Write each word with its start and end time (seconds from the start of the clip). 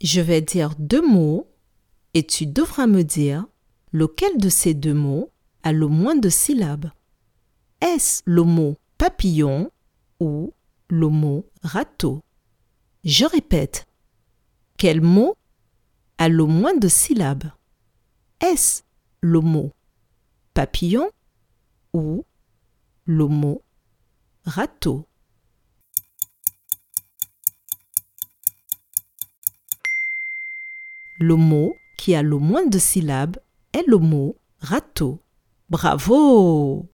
Je 0.00 0.20
vais 0.20 0.42
dire 0.42 0.74
deux 0.78 1.06
mots 1.06 1.50
et 2.14 2.26
tu 2.26 2.46
devras 2.46 2.86
me 2.86 3.02
dire 3.02 3.46
lequel 3.92 4.36
de 4.38 4.48
ces 4.48 4.74
deux 4.74 4.94
mots 4.94 5.30
a 5.62 5.72
le 5.72 5.86
moins 5.86 6.16
de 6.16 6.28
syllabes. 6.28 6.90
Est-ce 7.80 8.22
le 8.26 8.42
mot 8.42 8.76
papillon 8.98 9.70
ou 10.20 10.52
le 10.88 11.08
mot 11.08 11.46
râteau? 11.62 12.22
Je 13.04 13.24
répète. 13.24 13.86
Quel 14.76 15.00
mot 15.00 15.36
a 16.18 16.28
le 16.28 16.44
moins 16.44 16.76
de 16.76 16.88
syllabes? 16.88 17.50
Est-ce 18.40 18.82
le 19.20 19.40
mot 19.40 19.72
papillon 20.52 21.10
ou 21.94 22.24
le 23.04 23.26
mot 23.26 23.62
râteau? 24.44 25.06
Le 31.18 31.34
mot 31.34 31.74
qui 31.96 32.14
a 32.14 32.22
le 32.22 32.36
moins 32.36 32.66
de 32.66 32.78
syllabes 32.78 33.38
est 33.72 33.86
le 33.86 33.96
mot 33.96 34.36
râteau. 34.60 35.22
Bravo 35.70 36.88